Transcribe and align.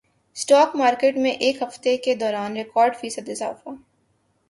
stock 0.35 0.75
market 0.75 1.17
میں 1.17 1.31
ایک 1.39 1.61
ہفتے 1.61 1.95
کے 1.97 2.15
دوران 2.15 2.57
ریکارڈ 2.57 2.95
فیصد 2.95 3.29
اضافہ 3.29 3.69